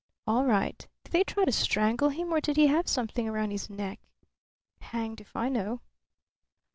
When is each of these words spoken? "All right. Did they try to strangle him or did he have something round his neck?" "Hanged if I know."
"All 0.25 0.45
right. 0.45 0.87
Did 1.03 1.11
they 1.11 1.23
try 1.23 1.45
to 1.45 1.51
strangle 1.51 2.09
him 2.09 2.33
or 2.33 2.41
did 2.41 2.57
he 2.57 2.65
have 2.65 2.87
something 2.87 3.29
round 3.29 3.51
his 3.51 3.69
neck?" 3.69 3.99
"Hanged 4.79 5.21
if 5.21 5.35
I 5.35 5.47
know." 5.47 5.81